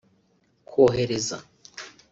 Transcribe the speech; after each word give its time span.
kohereza 0.69 1.37